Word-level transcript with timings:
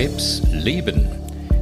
Krebs 0.00 0.40
leben. 0.50 1.10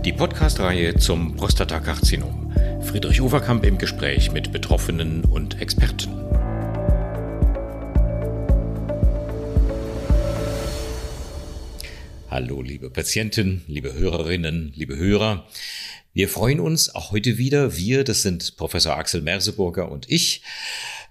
Die 0.05 0.13
Podcast-Reihe 0.13 0.95
zum 0.95 1.35
Prostatakarzinom. 1.35 2.53
Friedrich 2.83 3.21
Overkamp 3.21 3.65
im 3.65 3.79
Gespräch 3.79 4.31
mit 4.31 4.53
Betroffenen 4.53 5.25
und 5.25 5.61
Experten. 5.61 6.13
Hallo, 12.31 12.63
liebe 12.63 12.91
Patienten, 12.91 13.65
liebe 13.67 13.93
Hörerinnen, 13.95 14.73
liebe 14.77 14.97
Hörer. 14.97 15.49
Wir 16.13 16.29
freuen 16.29 16.61
uns 16.61 16.95
auch 16.95 17.11
heute 17.11 17.39
wieder. 17.39 17.77
Wir, 17.77 18.05
das 18.05 18.23
sind 18.23 18.57
Professor 18.57 18.97
Axel 18.97 19.21
Merseburger 19.21 19.91
und 19.91 20.09
ich, 20.09 20.43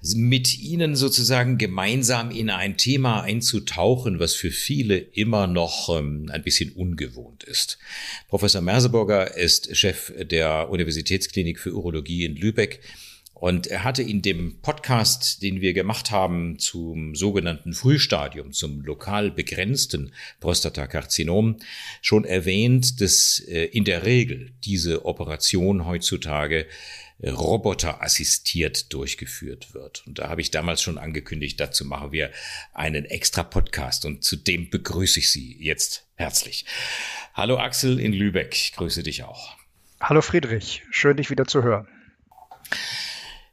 mit 0.02 0.60
Ihnen 0.60 0.96
sozusagen 0.96 1.58
gemeinsam 1.58 2.32
in 2.32 2.50
ein 2.50 2.78
Thema 2.78 3.22
einzutauchen, 3.22 4.20
was 4.20 4.36
für 4.36 4.52
viele 4.52 4.98
immer 4.98 5.48
noch 5.48 5.90
ähm, 5.98 6.30
ein 6.32 6.44
bisschen 6.44 6.72
ungewohnt 6.72 7.44
ist. 7.44 7.78
Professor 8.28 8.62
Merseburger 8.62 9.36
ist 9.36 9.76
Chef 9.76 10.14
der 10.20 10.70
Universitätsklinik 10.70 11.60
für 11.60 11.74
Urologie 11.74 12.26
in 12.26 12.36
Lübeck. 12.36 12.82
Und 13.40 13.68
er 13.68 13.84
hatte 13.84 14.02
in 14.02 14.24
dem 14.24 14.62
Podcast, 14.62 15.44
den 15.44 15.62
wir 15.62 15.74
gemacht 15.74 16.10
haben 16.10 16.58
zum 16.58 17.14
sogenannten 17.14 17.74
Frühstadium, 17.74 18.52
zum 18.52 18.82
lokal 18.82 19.30
begrenzten 19.30 20.12
Prostatakarzinom, 20.40 21.58
schon 22.02 22.26
erwähnt, 22.26 23.00
dass 23.00 23.40
äh, 23.48 23.66
in 23.66 23.84
der 23.84 24.06
Regel 24.06 24.54
diese 24.64 25.06
Operation 25.06 25.86
heutzutage 25.86 26.66
roboterassistiert 27.24 28.92
durchgeführt 28.92 29.74
wird. 29.76 30.04
Und 30.08 30.18
da 30.18 30.30
habe 30.30 30.42
ich 30.42 30.50
damals 30.50 30.82
schon 30.82 30.98
angekündigt, 30.98 31.60
dazu 31.60 31.86
machen 31.86 32.12
wir 32.12 32.32
einen 32.74 33.06
extra 33.06 33.44
Podcast 33.44 34.06
und 34.06 34.24
zu 34.24 34.36
dem 34.36 34.72
begrüße 34.72 35.20
ich 35.20 35.32
Sie 35.32 35.58
jetzt 35.60 36.08
herzlich. 36.16 36.66
Hallo 37.36 37.58
Axel 37.58 38.00
in 38.00 38.14
Lübeck, 38.14 38.54
ich 38.54 38.74
grüße 38.74 39.04
dich 39.04 39.24
auch. 39.24 39.58
Hallo 40.00 40.22
Friedrich, 40.22 40.84
schön 40.90 41.18
dich 41.18 41.30
wieder 41.30 41.46
zu 41.46 41.62
hören. 41.64 41.88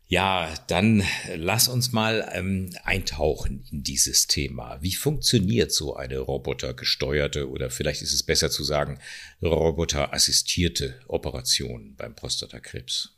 Ja, 0.07 0.53
dann 0.69 1.03
lass 1.35 1.69
uns 1.69 1.93
mal 1.93 2.29
ähm, 2.33 2.71
eintauchen 2.85 3.65
in 3.71 3.83
dieses 3.83 4.27
Thema. 4.27 4.77
Wie 4.83 4.95
funktioniert 4.95 5.73
so 5.73 5.97
eine 5.97 6.19
robotergesteuerte 6.19 7.49
oder 7.49 7.71
vielleicht 7.71 8.03
ist 8.03 8.13
es 8.13 8.23
besser 8.23 8.51
zu 8.51 8.65
sagen 8.65 8.99
roboterassistierte 9.43 11.01
Operation 11.09 11.95
beim 11.97 12.15
Prostatakrebs? 12.15 13.17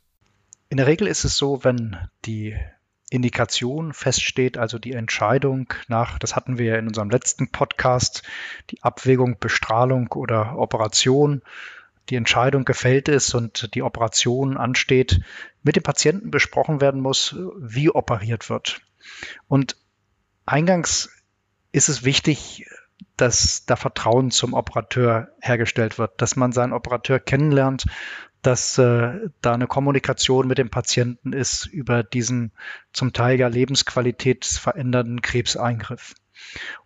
In 0.69 0.77
der 0.77 0.87
Regel 0.87 1.07
ist 1.07 1.25
es 1.25 1.35
so, 1.37 1.63
wenn 1.63 1.97
die 2.25 2.57
Indikation 3.09 3.93
feststeht, 3.93 4.57
also 4.57 4.79
die 4.79 4.91
Entscheidung 4.91 5.73
nach, 5.87 6.19
das 6.19 6.35
hatten 6.35 6.57
wir 6.57 6.65
ja 6.65 6.75
in 6.77 6.87
unserem 6.87 7.09
letzten 7.09 7.51
Podcast, 7.51 8.23
die 8.69 8.83
Abwägung 8.83 9.39
Bestrahlung 9.39 10.07
oder 10.13 10.57
Operation, 10.57 11.41
die 12.09 12.15
Entscheidung 12.15 12.65
gefällt 12.65 13.09
ist 13.09 13.33
und 13.33 13.73
die 13.75 13.83
Operation 13.83 14.57
ansteht, 14.57 15.21
mit 15.63 15.75
dem 15.75 15.83
Patienten 15.83 16.31
besprochen 16.31 16.81
werden 16.81 17.01
muss, 17.01 17.35
wie 17.59 17.89
operiert 17.89 18.49
wird. 18.49 18.81
Und 19.47 19.75
eingangs 20.45 21.09
ist 21.71 21.89
es 21.89 22.03
wichtig, 22.03 22.65
dass 23.15 23.65
da 23.65 23.75
Vertrauen 23.75 24.31
zum 24.31 24.53
Operateur 24.53 25.29
hergestellt 25.41 25.97
wird, 25.97 26.21
dass 26.21 26.35
man 26.35 26.51
seinen 26.51 26.73
Operateur 26.73 27.19
kennenlernt 27.19 27.85
dass 28.41 28.77
äh, 28.77 29.29
da 29.41 29.53
eine 29.53 29.67
Kommunikation 29.67 30.47
mit 30.47 30.57
dem 30.57 30.69
Patienten 30.69 31.33
ist 31.33 31.65
über 31.65 32.03
diesen 32.03 32.51
zum 32.93 33.13
Teil 33.13 33.39
ja 33.39 33.47
lebensqualitätsverändernden 33.47 35.21
Krebseingriff. 35.21 36.13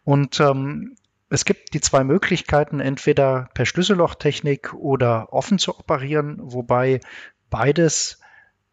Und 0.03 0.39
ähm, 0.39 0.95
es 1.31 1.45
gibt 1.45 1.73
die 1.73 1.79
zwei 1.79 2.03
Möglichkeiten, 2.03 2.81
entweder 2.81 3.49
per 3.53 3.65
Schlüssellochtechnik 3.65 4.73
oder 4.73 5.31
offen 5.31 5.59
zu 5.59 5.77
operieren, 5.79 6.37
wobei 6.41 6.99
beides 7.49 8.19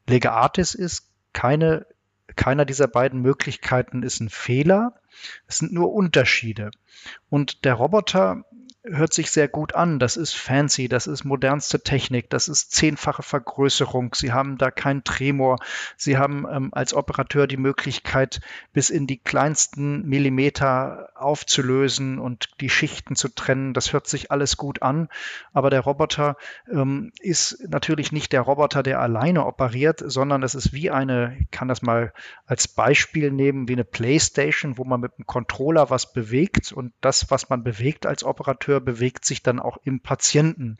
Legatis 0.08 0.74
ist. 0.74 1.04
Keine, 1.32 1.86
keiner 2.34 2.64
dieser 2.64 2.88
beiden 2.88 3.22
Möglichkeiten 3.22 4.02
ist 4.02 4.18
ein 4.18 4.28
Fehler. 4.28 4.94
Es 5.46 5.58
sind 5.58 5.72
nur 5.72 5.92
Unterschiede. 5.92 6.72
Und 7.30 7.64
der 7.64 7.74
Roboter 7.74 8.44
hört 8.90 9.12
sich 9.12 9.30
sehr 9.30 9.48
gut 9.48 9.74
an. 9.74 9.98
Das 9.98 10.16
ist 10.16 10.34
fancy, 10.34 10.88
das 10.88 11.06
ist 11.06 11.24
modernste 11.24 11.80
Technik, 11.82 12.30
das 12.30 12.48
ist 12.48 12.72
zehnfache 12.72 13.22
Vergrößerung. 13.22 14.14
Sie 14.14 14.32
haben 14.32 14.58
da 14.58 14.70
keinen 14.70 15.04
Tremor. 15.04 15.58
Sie 15.96 16.18
haben 16.18 16.46
ähm, 16.50 16.68
als 16.72 16.94
Operateur 16.94 17.46
die 17.46 17.56
Möglichkeit, 17.56 18.40
bis 18.72 18.90
in 18.90 19.06
die 19.06 19.18
kleinsten 19.18 20.06
Millimeter 20.06 21.10
aufzulösen 21.14 22.18
und 22.18 22.50
die 22.60 22.70
Schichten 22.70 23.16
zu 23.16 23.28
trennen. 23.28 23.74
Das 23.74 23.92
hört 23.92 24.06
sich 24.06 24.30
alles 24.30 24.56
gut 24.56 24.82
an. 24.82 25.08
Aber 25.52 25.70
der 25.70 25.80
Roboter 25.80 26.36
ähm, 26.70 27.12
ist 27.20 27.58
natürlich 27.68 28.12
nicht 28.12 28.32
der 28.32 28.42
Roboter, 28.42 28.82
der 28.82 29.00
alleine 29.00 29.46
operiert, 29.46 30.02
sondern 30.04 30.42
es 30.42 30.54
ist 30.54 30.72
wie 30.72 30.90
eine, 30.90 31.36
ich 31.40 31.50
kann 31.50 31.68
das 31.68 31.82
mal 31.82 32.12
als 32.46 32.68
Beispiel 32.68 33.30
nehmen, 33.30 33.68
wie 33.68 33.74
eine 33.74 33.84
Playstation, 33.84 34.78
wo 34.78 34.84
man 34.84 35.00
mit 35.00 35.16
dem 35.18 35.26
Controller 35.26 35.90
was 35.90 36.12
bewegt 36.12 36.72
und 36.72 36.92
das, 37.00 37.30
was 37.30 37.48
man 37.48 37.62
bewegt 37.62 38.06
als 38.06 38.24
Operateur, 38.24 38.77
Operateur 38.78 38.80
bewegt 38.80 39.24
sich 39.24 39.42
dann 39.42 39.60
auch 39.60 39.78
im 39.84 40.00
Patienten. 40.00 40.78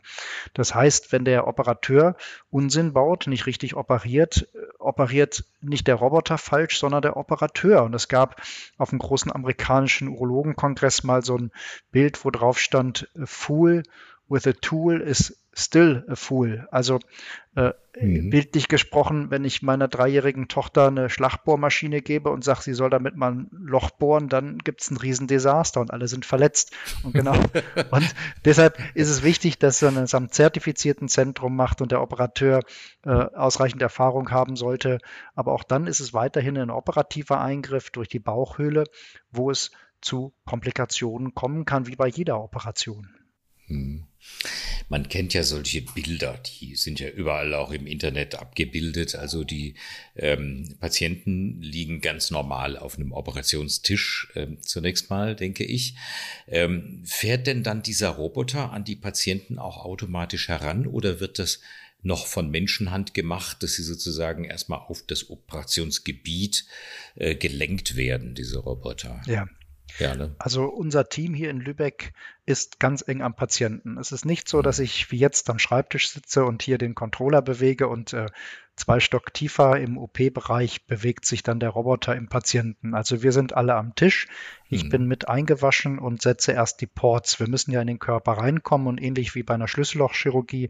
Das 0.53 0.73
heißt, 0.73 1.11
wenn 1.11 1.25
der 1.25 1.47
Operateur 1.47 2.15
Unsinn 2.49 2.93
baut, 2.93 3.27
nicht 3.27 3.45
richtig 3.45 3.75
operiert, 3.75 4.47
äh, 4.53 4.57
operiert 4.79 5.43
nicht 5.61 5.87
der 5.87 5.95
Roboter 5.95 6.37
falsch, 6.37 6.79
sondern 6.79 7.01
der 7.01 7.17
Operateur. 7.17 7.83
Und 7.83 7.93
es 7.93 8.07
gab 8.07 8.41
auf 8.77 8.89
dem 8.89 8.99
großen 8.99 9.31
amerikanischen 9.31 10.07
Urologenkongress 10.07 11.03
mal 11.03 11.23
so 11.23 11.37
ein 11.37 11.51
Bild, 11.91 12.23
wo 12.23 12.31
drauf 12.31 12.59
stand, 12.59 13.09
Fool 13.25 13.83
with 14.29 14.47
a 14.47 14.53
tool 14.53 15.01
is 15.01 15.35
still 15.53 16.03
a 16.07 16.15
fool. 16.15 16.67
Also 16.71 16.99
äh, 17.55 17.73
mhm. 17.99 18.29
bildlich 18.29 18.67
gesprochen, 18.67 19.29
wenn 19.31 19.43
ich 19.43 19.61
meiner 19.61 19.87
dreijährigen 19.87 20.47
Tochter 20.47 20.87
eine 20.87 21.09
Schlagbohrmaschine 21.09 22.01
gebe 22.01 22.29
und 22.29 22.43
sage, 22.43 22.61
sie 22.61 22.73
soll 22.73 22.89
damit 22.89 23.15
mal 23.15 23.33
ein 23.33 23.49
Loch 23.51 23.89
bohren, 23.91 24.29
dann 24.29 24.59
gibt 24.59 24.81
es 24.81 24.91
ein 24.91 24.97
Riesendesaster 24.97 25.81
und 25.81 25.91
alle 25.91 26.07
sind 26.07 26.25
verletzt. 26.25 26.71
Und 27.03 27.13
genau. 27.13 27.33
und 27.91 28.15
deshalb 28.45 28.79
ist 28.95 29.09
es 29.09 29.23
wichtig, 29.23 29.59
dass 29.59 29.81
man 29.81 29.97
es 29.97 30.13
am 30.13 30.31
zertifizierten 30.31 31.09
Zentrum 31.09 31.55
macht 31.55 31.81
und 31.81 31.91
der 31.91 32.01
Operateur 32.01 32.61
äh, 33.03 33.09
ausreichend 33.09 33.81
Erfahrung 33.81 34.31
haben 34.31 34.55
sollte. 34.55 34.99
Aber 35.35 35.53
auch 35.53 35.63
dann 35.63 35.87
ist 35.87 35.99
es 35.99 36.13
weiterhin 36.13 36.57
ein 36.57 36.69
operativer 36.69 37.41
Eingriff 37.41 37.89
durch 37.89 38.07
die 38.07 38.19
Bauchhöhle, 38.19 38.85
wo 39.31 39.51
es 39.51 39.71
zu 40.01 40.33
Komplikationen 40.45 41.35
kommen 41.35 41.65
kann, 41.65 41.87
wie 41.87 41.97
bei 41.97 42.07
jeder 42.07 42.41
Operation. 42.41 43.18
Man 44.89 45.07
kennt 45.07 45.33
ja 45.33 45.43
solche 45.43 45.81
Bilder, 45.81 46.39
die 46.59 46.75
sind 46.75 46.99
ja 46.99 47.09
überall 47.09 47.53
auch 47.53 47.71
im 47.71 47.85
Internet 47.85 48.35
abgebildet. 48.35 49.15
Also 49.15 49.43
die 49.43 49.75
ähm, 50.15 50.75
Patienten 50.79 51.61
liegen 51.61 52.01
ganz 52.01 52.31
normal 52.31 52.77
auf 52.77 52.95
einem 52.95 53.11
Operationstisch 53.11 54.31
ähm, 54.35 54.57
zunächst 54.61 55.09
mal, 55.09 55.35
denke 55.35 55.63
ich. 55.63 55.95
Ähm, 56.47 57.03
fährt 57.05 57.47
denn 57.47 57.63
dann 57.63 57.83
dieser 57.83 58.09
Roboter 58.09 58.71
an 58.71 58.83
die 58.83 58.95
Patienten 58.95 59.59
auch 59.59 59.85
automatisch 59.85 60.47
heran 60.47 60.87
oder 60.87 61.19
wird 61.19 61.39
das 61.39 61.59
noch 62.01 62.27
von 62.27 62.49
Menschenhand 62.49 63.13
gemacht, 63.13 63.61
dass 63.61 63.73
sie 63.73 63.83
sozusagen 63.83 64.45
erstmal 64.45 64.79
auf 64.79 65.03
das 65.05 65.29
Operationsgebiet 65.29 66.65
äh, 67.15 67.35
gelenkt 67.35 67.95
werden, 67.95 68.35
diese 68.35 68.59
Roboter? 68.59 69.21
Ja, 69.27 69.47
ja, 69.97 70.15
ne? 70.15 70.35
Also 70.39 70.65
unser 70.65 71.09
Team 71.09 71.33
hier 71.33 71.49
in 71.49 71.59
Lübeck 71.59 72.13
ist 72.45 72.79
ganz 72.79 73.03
eng 73.07 73.21
am 73.21 73.35
Patienten. 73.35 73.97
Es 73.97 74.11
ist 74.11 74.25
nicht 74.25 74.47
so, 74.47 74.61
dass 74.61 74.79
mhm. 74.79 74.85
ich 74.85 75.11
wie 75.11 75.17
jetzt 75.17 75.49
am 75.49 75.59
Schreibtisch 75.59 76.09
sitze 76.09 76.45
und 76.45 76.61
hier 76.61 76.77
den 76.77 76.95
Controller 76.95 77.41
bewege 77.41 77.87
und 77.87 78.13
äh, 78.13 78.27
zwei 78.79 78.99
Stock 78.99 79.33
tiefer 79.33 79.79
im 79.79 79.97
OP-Bereich 79.97 80.85
bewegt 80.87 81.25
sich 81.25 81.43
dann 81.43 81.59
der 81.59 81.69
Roboter 81.69 82.15
im 82.15 82.29
Patienten. 82.29 82.95
Also 82.95 83.21
wir 83.21 83.31
sind 83.31 83.53
alle 83.53 83.75
am 83.75 83.93
Tisch. 83.93 84.27
Ich 84.69 84.83
hm. 84.83 84.89
bin 84.89 85.05
mit 85.05 85.27
eingewaschen 85.27 85.99
und 85.99 86.21
setze 86.21 86.53
erst 86.53 86.81
die 86.81 86.87
Ports. 86.87 87.39
Wir 87.39 87.47
müssen 87.47 87.71
ja 87.71 87.81
in 87.81 87.87
den 87.87 87.99
Körper 87.99 88.33
reinkommen 88.33 88.87
und 88.87 89.01
ähnlich 89.01 89.35
wie 89.35 89.43
bei 89.43 89.53
einer 89.53 89.67
Schlüssellochchirurgie 89.67 90.69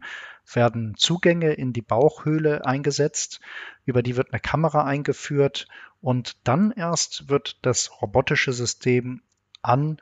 werden 0.52 0.94
Zugänge 0.96 1.52
in 1.52 1.72
die 1.72 1.82
Bauchhöhle 1.82 2.66
eingesetzt. 2.66 3.40
Über 3.84 4.02
die 4.02 4.16
wird 4.16 4.32
eine 4.32 4.40
Kamera 4.40 4.84
eingeführt 4.84 5.68
und 6.00 6.36
dann 6.44 6.72
erst 6.72 7.28
wird 7.28 7.58
das 7.62 8.02
robotische 8.02 8.52
System 8.52 9.22
an 9.62 9.98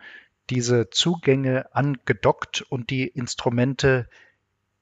diese 0.50 0.90
Zugänge 0.90 1.74
angedockt 1.74 2.62
und 2.62 2.90
die 2.90 3.06
Instrumente 3.06 4.08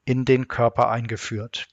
in 0.05 0.23
den 0.23 0.47
Körper 0.47 0.89
eingeführt. 0.89 1.67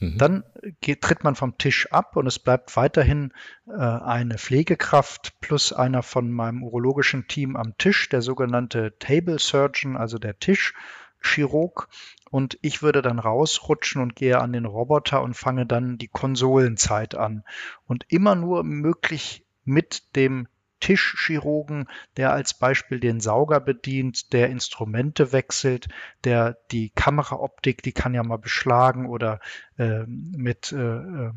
Mhm. 0.00 0.18
Dann 0.18 0.44
geht, 0.80 1.02
tritt 1.02 1.24
man 1.24 1.34
vom 1.34 1.58
Tisch 1.58 1.92
ab 1.92 2.16
und 2.16 2.26
es 2.26 2.38
bleibt 2.38 2.76
weiterhin 2.76 3.32
äh, 3.68 3.72
eine 3.72 4.38
Pflegekraft 4.38 5.40
plus 5.40 5.72
einer 5.72 6.02
von 6.02 6.30
meinem 6.30 6.62
urologischen 6.62 7.28
Team 7.28 7.56
am 7.56 7.76
Tisch, 7.78 8.08
der 8.08 8.22
sogenannte 8.22 8.96
Table 8.98 9.38
Surgeon, 9.38 9.96
also 9.96 10.18
der 10.18 10.38
Tischchirurg. 10.38 11.88
Und 12.30 12.58
ich 12.60 12.82
würde 12.82 13.02
dann 13.02 13.18
rausrutschen 13.18 14.02
und 14.02 14.16
gehe 14.16 14.38
an 14.40 14.52
den 14.52 14.66
Roboter 14.66 15.22
und 15.22 15.34
fange 15.34 15.64
dann 15.64 15.96
die 15.98 16.08
Konsolenzeit 16.08 17.14
an. 17.14 17.44
Und 17.86 18.04
immer 18.08 18.34
nur 18.34 18.64
möglich 18.64 19.44
mit 19.64 20.16
dem 20.16 20.48
Tischchirurgen, 20.80 21.88
der 22.16 22.32
als 22.32 22.54
Beispiel 22.54 23.00
den 23.00 23.20
Sauger 23.20 23.60
bedient, 23.60 24.32
der 24.32 24.50
Instrumente 24.50 25.32
wechselt, 25.32 25.88
der 26.24 26.58
die 26.70 26.90
Kameraoptik, 26.90 27.82
die 27.82 27.92
kann 27.92 28.14
ja 28.14 28.22
mal 28.22 28.38
beschlagen 28.38 29.06
oder 29.06 29.40
äh, 29.78 30.04
mit 30.06 30.72
äh, 30.72 31.30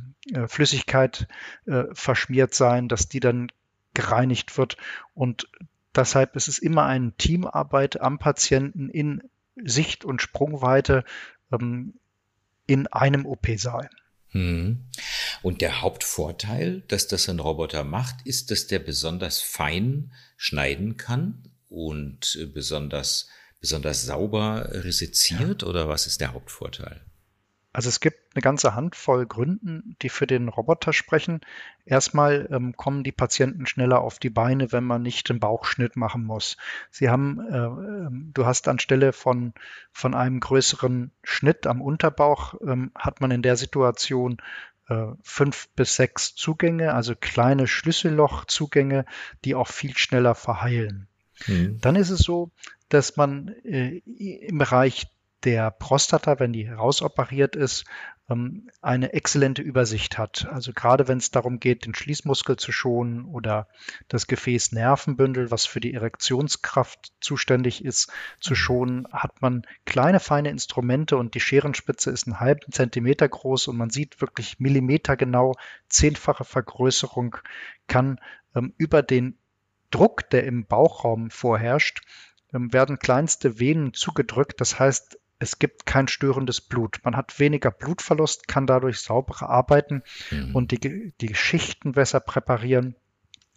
Flüssigkeit 0.48 1.28
äh, 1.66 1.84
verschmiert 1.94 2.54
sein, 2.54 2.88
dass 2.88 3.08
die 3.08 3.20
dann 3.20 3.52
gereinigt 3.94 4.58
wird. 4.58 4.78
Und 5.14 5.50
deshalb 5.96 6.36
ist 6.36 6.48
es 6.48 6.60
immer 6.60 6.86
eine 6.86 7.14
Teamarbeit 7.14 8.02
am 8.02 8.20
Patienten 8.20 8.90
in 8.90 9.24
Sicht- 9.56 10.06
und 10.06 10.22
Sprungweite 10.22 11.04
ähm, 11.52 11.96
in 12.66 12.88
einem 12.88 13.26
OP-Saal. 13.26 13.90
Hm. 14.32 14.86
Und 15.42 15.62
der 15.62 15.82
Hauptvorteil, 15.82 16.84
dass 16.88 17.08
das 17.08 17.30
ein 17.30 17.40
Roboter 17.40 17.84
macht, 17.84 18.26
ist, 18.26 18.52
dass 18.52 18.68
der 18.68 18.80
besonders 18.80 19.42
fein 19.42 20.12
schneiden 20.38 20.98
kann 20.98 21.50
und 21.70 22.38
äh, 22.40 22.46
besonders, 22.46 23.30
besonders 23.62 24.04
sauber 24.04 24.70
resiziert, 24.72 25.62
ja. 25.62 25.68
oder 25.68 25.88
was 25.88 26.08
ist 26.08 26.22
der 26.22 26.34
Hauptvorteil? 26.34 27.02
Also 27.72 27.90
es 27.90 28.00
gibt 28.00 28.18
eine 28.34 28.42
ganze 28.42 28.74
Handvoll 28.74 29.28
Gründen, 29.28 29.96
die 30.02 30.10
für 30.10 30.26
den 30.26 30.50
Roboter 30.50 30.92
sprechen. 30.92 31.42
Erstmal 31.86 32.48
ähm, 32.52 32.76
kommen 32.76 33.04
die 33.04 33.12
Patienten 33.12 33.68
schneller 33.68 34.02
auf 34.02 34.18
die 34.18 34.32
Beine, 34.32 34.72
wenn 34.72 34.84
man 34.84 35.04
nicht 35.04 35.30
den 35.30 35.40
Bauchschnitt 35.40 35.96
machen 35.96 36.24
muss. 36.24 36.58
Sie 36.90 37.10
haben, 37.10 37.40
äh, 37.40 37.58
ähm, 37.58 38.32
du 38.34 38.48
hast 38.48 38.68
anstelle 38.68 39.14
von, 39.14 39.54
von 39.92 40.16
einem 40.16 40.40
größeren 40.40 41.12
Schnitt 41.24 41.68
am 41.68 41.82
Unterbauch, 41.82 42.56
ähm, 42.66 42.92
hat 42.96 43.22
man 43.22 43.30
in 43.30 43.44
der 43.44 43.56
Situation 43.56 44.38
fünf 45.22 45.70
bis 45.76 45.96
sechs 45.96 46.36
Zugänge, 46.36 46.94
also 46.94 47.16
kleine 47.16 47.68
Schlüssellochzugänge, 47.68 49.06
die 49.46 49.56
auch 49.56 49.68
viel 49.68 49.96
schneller 49.98 50.36
verheilen. 50.36 51.08
Mhm. 51.48 51.80
Dann 51.82 51.96
ist 51.96 52.10
es 52.10 52.20
so, 52.20 52.52
dass 52.90 53.16
man 53.18 53.50
äh, 53.64 53.98
im 53.98 54.58
Bereich 54.58 55.08
der 55.44 55.72
Prostata, 55.72 56.40
wenn 56.40 56.54
die 56.54 56.68
rausoperiert 56.68 57.56
ist, 57.56 57.86
ähm, 58.30 58.70
eine 58.82 59.14
exzellente 59.14 59.62
Übersicht 59.62 60.18
hat. 60.18 60.48
Also 60.52 60.72
gerade 60.74 61.08
wenn 61.08 61.18
es 61.18 61.32
darum 61.32 61.60
geht, 61.60 61.86
den 61.86 61.96
Schließmuskel 61.96 62.58
zu 62.58 62.72
schonen 62.72 63.26
oder 63.26 63.68
das 64.08 64.28
Gefäßnervenbündel, 64.28 65.52
was 65.52 65.66
für 65.66 65.80
die 65.80 65.94
Erektionskraft 65.94 67.14
zuständig 67.20 67.84
ist, 67.84 68.12
zu 68.40 68.52
mhm. 68.52 68.56
schonen, 68.56 69.08
hat 69.12 69.42
man 69.42 69.64
kleine 69.86 70.20
feine 70.20 70.50
Instrumente 70.50 71.18
und 71.18 71.34
die 71.36 71.40
Scherenspitze 71.40 72.12
ist 72.12 72.28
einen 72.28 72.40
halben 72.40 72.72
Zentimeter 72.72 73.28
groß 73.28 73.68
und 73.68 73.78
man 73.78 73.90
sieht 73.90 74.22
wirklich 74.22 74.60
millimetergenau, 74.60 75.56
zehnfache 75.88 76.44
Vergrößerung 76.44 77.38
kann 77.88 78.20
ähm, 78.56 78.74
über 78.78 79.02
den 79.02 79.38
Druck, 79.92 80.30
der 80.30 80.44
im 80.44 80.66
Bauchraum 80.66 81.32
vorherrscht, 81.32 82.02
ähm, 82.54 82.72
werden 82.74 83.00
kleinste 83.00 83.60
Venen 83.60 83.94
zugedrückt. 83.94 84.62
Das 84.62 84.80
heißt, 84.80 85.19
es 85.40 85.58
gibt 85.58 85.86
kein 85.86 86.08
störendes 86.08 86.62
Blut. 86.62 87.00
Man 87.04 87.16
hat 87.16 87.40
weniger 87.40 87.72
Blutverlust, 87.72 88.48
kann 88.48 88.68
dadurch 88.68 89.00
sauberer 89.00 89.50
arbeiten 89.50 90.04
mhm. 90.32 90.56
und 90.56 90.72
die, 90.72 91.14
die 91.20 91.34
Schichten 91.34 91.94
besser 91.94 92.20
präparieren. 92.20 92.96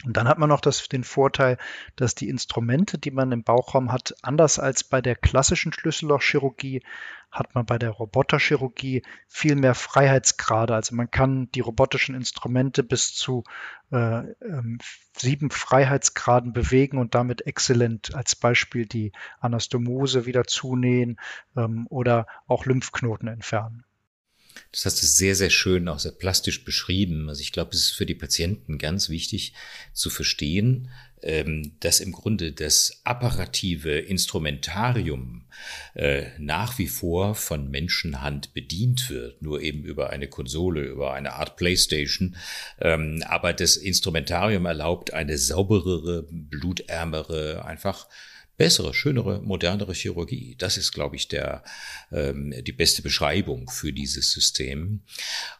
Und 0.04 0.16
dann 0.16 0.28
hat 0.28 0.38
man 0.38 0.48
noch 0.48 0.60
das, 0.60 0.88
den 0.88 1.04
Vorteil, 1.04 1.58
dass 1.96 2.14
die 2.14 2.28
Instrumente, 2.28 2.98
die 2.98 3.10
man 3.10 3.30
im 3.32 3.44
Bauchraum 3.44 3.92
hat, 3.92 4.14
anders 4.22 4.58
als 4.58 4.84
bei 4.84 5.00
der 5.00 5.14
klassischen 5.14 5.72
Schlüssellochchirurgie, 5.72 6.82
hat 7.30 7.54
man 7.54 7.64
bei 7.64 7.78
der 7.78 7.90
Roboterchirurgie 7.90 9.02
viel 9.26 9.56
mehr 9.56 9.74
Freiheitsgrade. 9.74 10.74
Also 10.74 10.94
man 10.94 11.10
kann 11.10 11.50
die 11.52 11.60
robotischen 11.60 12.14
Instrumente 12.14 12.82
bis 12.82 13.14
zu 13.14 13.44
äh, 13.90 13.96
ähm, 13.96 14.78
sieben 15.16 15.50
Freiheitsgraden 15.50 16.52
bewegen 16.52 16.98
und 16.98 17.14
damit 17.14 17.46
exzellent 17.46 18.14
als 18.14 18.36
Beispiel 18.36 18.86
die 18.86 19.12
Anastomose 19.40 20.26
wieder 20.26 20.44
zunähen 20.44 21.18
ähm, 21.56 21.86
oder 21.88 22.26
auch 22.46 22.66
Lymphknoten 22.66 23.28
entfernen. 23.28 23.84
Das 24.70 24.86
hast 24.86 25.02
du 25.02 25.06
sehr, 25.06 25.34
sehr 25.34 25.50
schön 25.50 25.88
auch 25.88 25.98
sehr 25.98 26.12
plastisch 26.12 26.64
beschrieben. 26.64 27.28
Also 27.28 27.40
ich 27.40 27.52
glaube, 27.52 27.72
es 27.72 27.80
ist 27.80 27.90
für 27.90 28.06
die 28.06 28.14
Patienten 28.14 28.78
ganz 28.78 29.08
wichtig 29.08 29.52
zu 29.92 30.10
verstehen, 30.10 30.88
ähm, 31.22 31.72
dass 31.78 32.00
im 32.00 32.10
Grunde 32.10 32.52
das 32.52 33.00
apparative 33.04 33.98
Instrumentarium 33.98 35.44
äh, 35.94 36.24
nach 36.38 36.78
wie 36.78 36.88
vor 36.88 37.34
von 37.34 37.70
Menschenhand 37.70 38.54
bedient 38.54 39.08
wird, 39.08 39.40
nur 39.40 39.60
eben 39.60 39.84
über 39.84 40.10
eine 40.10 40.26
Konsole, 40.26 40.82
über 40.82 41.12
eine 41.12 41.34
Art 41.34 41.56
Playstation. 41.56 42.36
Ähm, 42.80 43.22
aber 43.28 43.52
das 43.52 43.76
Instrumentarium 43.76 44.66
erlaubt 44.66 45.12
eine 45.12 45.38
sauberere, 45.38 46.26
blutärmere, 46.30 47.64
einfach 47.64 48.08
bessere, 48.56 48.94
schönere, 48.94 49.40
modernere 49.42 49.94
Chirurgie. 49.94 50.54
Das 50.58 50.76
ist, 50.76 50.92
glaube 50.92 51.16
ich, 51.16 51.28
der, 51.28 51.64
ähm, 52.10 52.54
die 52.64 52.72
beste 52.72 53.02
Beschreibung 53.02 53.68
für 53.70 53.92
dieses 53.92 54.30
System. 54.32 55.00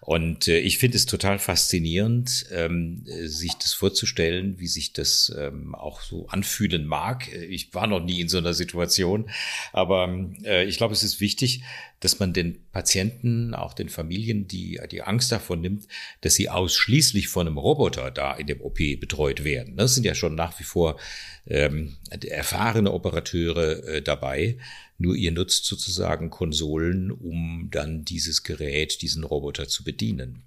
Und 0.01 0.47
äh, 0.49 0.59
ich 0.59 0.79
finde 0.79 0.97
es 0.97 1.07
total 1.07 1.39
faszinierend, 1.39 2.47
ähm, 2.53 3.05
sich 3.07 3.55
das 3.55 3.73
vorzustellen, 3.73 4.59
wie 4.59 4.69
sich 4.69 4.93
das 4.93 5.35
ähm, 5.37 5.75
auch 5.75 6.03
so 6.03 6.29
anfühlen 6.29 6.87
mag. 6.87 7.33
Ich 7.33 7.73
war 7.75 7.87
noch 7.87 8.05
nie 8.05 8.21
in 8.21 8.29
so 8.29 8.39
einer 8.39 8.55
Situation, 8.55 9.31
aber 9.73 10.29
äh, 10.45 10.65
ich 10.65 10.77
glaube, 10.77 10.93
es 10.93 11.03
ist 11.03 11.21
wichtig, 11.21 11.63
dass 12.03 12.19
man 12.19 12.33
den 12.33 12.59
Patienten, 12.73 13.55
auch 13.55 13.75
den 13.75 13.89
Familien, 13.89 14.49
die 14.49 14.81
die 14.91 15.03
Angst 15.03 15.31
davon 15.31 15.61
nimmt, 15.61 15.87
dass 16.21 16.35
sie 16.35 16.51
ausschließlich 16.51 17.29
von 17.29 17.47
einem 17.47 17.59
Roboter 17.59 18.11
da 18.11 18.35
in 18.35 18.49
dem 18.49 18.61
OP 18.61 18.79
betreut 18.99 19.45
werden. 19.45 19.77
Das 19.77 19.95
sind 19.95 20.05
ja 20.05 20.15
schon 20.15 20.35
nach 20.35 20.59
wie 20.59 20.65
vor 20.65 20.99
ähm, 21.47 21.97
erfahrene 22.11 22.93
Operateure 22.93 23.87
äh, 23.87 24.03
dabei. 24.03 24.59
Nur 24.99 25.17
ihr 25.17 25.33
nutzt 25.33 25.65
sozusagen 25.65 26.31
Konsolen, 26.31 27.11
um 27.11 27.69
dann 27.71 28.05
dieses 28.05 28.43
Gerät, 28.43 29.03
diesen 29.03 29.25
Roboter 29.25 29.69
zu 29.69 29.85
bedienen. 29.85 30.43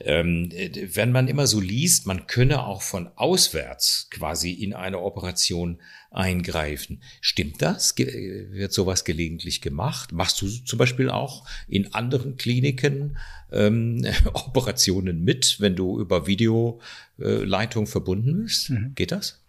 Ähm, 0.00 0.50
wenn 0.94 1.12
man 1.12 1.28
immer 1.28 1.46
so 1.46 1.60
liest, 1.60 2.06
man 2.06 2.26
könne 2.26 2.64
auch 2.64 2.82
von 2.82 3.08
auswärts 3.16 4.08
quasi 4.10 4.52
in 4.52 4.72
eine 4.74 5.00
Operation 5.00 5.78
eingreifen. 6.10 7.02
Stimmt 7.20 7.60
das? 7.60 7.94
Ge 7.94 8.48
wird 8.50 8.72
sowas 8.72 9.04
gelegentlich 9.04 9.60
gemacht? 9.60 10.12
Machst 10.12 10.40
du 10.40 10.48
zum 10.48 10.78
Beispiel 10.78 11.10
auch 11.10 11.46
in 11.68 11.94
anderen 11.94 12.36
Kliniken 12.36 13.18
ähm, 13.52 14.06
Operationen 14.32 15.22
mit, 15.22 15.60
wenn 15.60 15.76
du 15.76 16.00
über 16.00 16.26
Videoleitung 16.26 17.86
verbunden 17.86 18.44
bist? 18.44 18.70
Mhm. 18.70 18.92
Geht 18.94 19.12
das? 19.12 19.43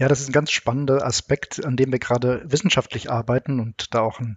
Ja, 0.00 0.08
das 0.08 0.20
ist 0.20 0.30
ein 0.30 0.32
ganz 0.32 0.50
spannender 0.50 1.04
Aspekt, 1.04 1.62
an 1.62 1.76
dem 1.76 1.92
wir 1.92 1.98
gerade 1.98 2.40
wissenschaftlich 2.50 3.10
arbeiten 3.10 3.60
und 3.60 3.94
da 3.94 4.00
auch 4.00 4.18
ein, 4.18 4.36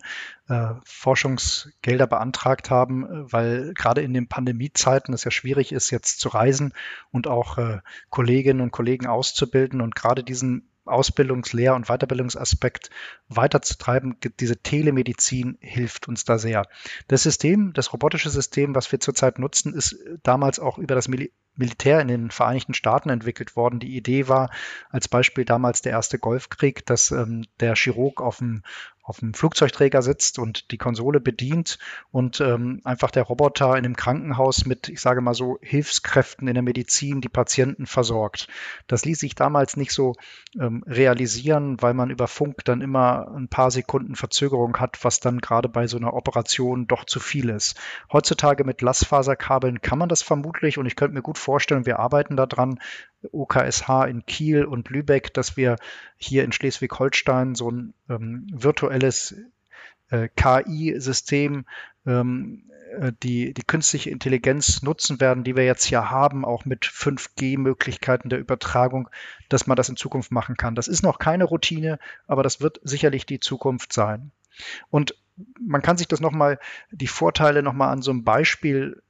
äh, 0.49 0.73
Forschungsgelder 0.83 2.05
beantragt 2.05 2.69
haben, 2.69 3.07
weil 3.31 3.73
gerade 3.73 4.01
in 4.01 4.13
den 4.13 4.27
Pandemiezeiten 4.27 5.13
es 5.13 5.23
ja 5.23 5.31
schwierig 5.31 5.71
ist, 5.71 5.89
jetzt 5.89 6.19
zu 6.19 6.27
reisen 6.27 6.73
und 7.11 7.27
auch 7.27 7.57
äh, 7.57 7.79
Kolleginnen 8.09 8.59
und 8.59 8.71
Kollegen 8.71 9.07
auszubilden 9.07 9.79
und 9.79 9.95
gerade 9.95 10.25
diesen 10.25 10.67
Ausbildungs-, 10.83 11.53
Lehr- 11.53 11.75
und 11.75 11.87
Weiterbildungsaspekt 11.87 12.89
weiterzutreiben. 13.29 14.17
Diese 14.41 14.57
Telemedizin 14.57 15.57
hilft 15.61 16.09
uns 16.09 16.25
da 16.25 16.39
sehr. 16.39 16.63
Das 17.07 17.23
System, 17.23 17.71
das 17.71 17.93
robotische 17.93 18.29
System, 18.29 18.75
was 18.75 18.91
wir 18.91 18.99
zurzeit 18.99 19.39
nutzen, 19.39 19.73
ist 19.73 19.95
damals 20.23 20.59
auch 20.59 20.77
über 20.77 20.95
das 20.95 21.07
Mil 21.07 21.31
Militär 21.55 21.99
in 22.01 22.07
den 22.07 22.31
Vereinigten 22.31 22.73
Staaten 22.73 23.09
entwickelt 23.09 23.55
worden. 23.55 23.79
Die 23.79 23.95
Idee 23.95 24.27
war 24.27 24.49
als 24.89 25.07
Beispiel 25.07 25.45
damals 25.45 25.81
der 25.81 25.91
erste 25.91 26.19
Golfkrieg, 26.19 26.85
dass 26.85 27.11
ähm, 27.11 27.45
der 27.59 27.75
Chirurg 27.75 28.21
auf 28.21 28.37
dem 28.37 28.63
auf 29.03 29.19
dem 29.19 29.33
Flugzeugträger 29.33 30.01
sitzt 30.01 30.39
und 30.39 30.71
die 30.71 30.77
Konsole 30.77 31.19
bedient 31.19 31.77
und 32.11 32.39
ähm, 32.39 32.79
einfach 32.85 33.11
der 33.11 33.23
Roboter 33.23 33.71
in 33.71 33.85
einem 33.85 33.97
Krankenhaus 33.97 34.65
mit, 34.65 34.87
ich 34.87 35.01
sage 35.01 35.19
mal 35.19 35.33
so, 35.33 35.59
Hilfskräften 35.61 36.47
in 36.47 36.53
der 36.53 36.63
Medizin 36.63 37.19
die 37.19 37.29
Patienten 37.29 37.85
versorgt. 37.85 38.47
Das 38.87 39.03
ließ 39.03 39.19
sich 39.19 39.35
damals 39.35 39.75
nicht 39.75 39.91
so 39.91 40.15
ähm, 40.57 40.85
realisieren, 40.87 41.81
weil 41.81 41.93
man 41.93 42.11
über 42.11 42.29
Funk 42.29 42.63
dann 42.63 42.79
immer 42.79 43.27
ein 43.35 43.49
paar 43.49 43.71
Sekunden 43.71 44.15
Verzögerung 44.15 44.77
hat, 44.77 45.03
was 45.03 45.19
dann 45.19 45.39
gerade 45.39 45.67
bei 45.67 45.85
so 45.85 45.97
einer 45.97 46.13
Operation 46.13 46.87
doch 46.87 47.03
zu 47.03 47.19
viel 47.19 47.49
ist. 47.49 47.77
Heutzutage 48.11 48.63
mit 48.63 48.81
Lastfaserkabeln 48.81 49.81
kann 49.81 49.99
man 49.99 50.07
das 50.07 50.21
vermutlich 50.21 50.77
und 50.77 50.85
ich 50.85 50.95
könnte 50.95 51.13
mir 51.13 51.21
gut 51.21 51.37
vorstellen, 51.43 51.85
wir 51.85 51.99
arbeiten 51.99 52.37
daran, 52.37 52.79
OKSH 53.31 54.07
in 54.09 54.25
Kiel 54.25 54.65
und 54.65 54.89
Lübeck, 54.89 55.33
dass 55.33 55.55
wir 55.55 55.77
hier 56.17 56.43
in 56.43 56.51
Schleswig-Holstein 56.51 57.55
so 57.55 57.71
ein 57.71 57.93
ähm, 58.09 58.47
virtuelles 58.51 59.35
äh, 60.09 60.27
KI-System, 60.35 61.65
ähm, 62.05 62.69
äh, 62.99 63.11
die, 63.23 63.53
die 63.53 63.63
künstliche 63.63 64.09
Intelligenz 64.09 64.81
nutzen 64.81 65.19
werden, 65.21 65.43
die 65.43 65.55
wir 65.55 65.65
jetzt 65.65 65.85
hier 65.85 66.09
haben, 66.09 66.45
auch 66.45 66.65
mit 66.65 66.85
5G-Möglichkeiten 66.85 68.29
der 68.29 68.39
Übertragung, 68.39 69.09
dass 69.49 69.67
man 69.67 69.77
das 69.77 69.89
in 69.89 69.95
Zukunft 69.95 70.31
machen 70.31 70.57
kann. 70.57 70.75
Das 70.75 70.87
ist 70.87 71.03
noch 71.03 71.19
keine 71.19 71.45
Routine, 71.45 71.99
aber 72.27 72.43
das 72.43 72.61
wird 72.61 72.79
sicherlich 72.83 73.25
die 73.25 73.39
Zukunft 73.39 73.93
sein. 73.93 74.31
Und 74.89 75.15
man 75.59 75.81
kann 75.81 75.97
sich 75.97 76.07
das 76.07 76.19
nochmal, 76.19 76.59
die 76.91 77.07
Vorteile 77.07 77.63
nochmal 77.63 77.89
an 77.89 78.01
so 78.01 78.11
einem 78.11 78.23
Beispiel 78.23 79.01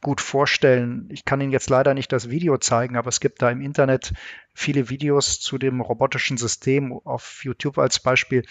gut 0.00 0.20
vorstellen. 0.20 1.08
Ich 1.10 1.24
kann 1.24 1.40
Ihnen 1.40 1.52
jetzt 1.52 1.68
leider 1.68 1.94
nicht 1.94 2.12
das 2.12 2.30
Video 2.30 2.56
zeigen, 2.58 2.96
aber 2.96 3.08
es 3.08 3.20
gibt 3.20 3.42
da 3.42 3.50
im 3.50 3.60
Internet 3.60 4.12
viele 4.54 4.88
Videos 4.88 5.40
zu 5.40 5.58
dem 5.58 5.80
robotischen 5.80 6.36
System 6.36 6.92
auf 7.04 7.40
YouTube 7.44 7.78
als 7.78 8.00
Beispiel. 8.00 8.44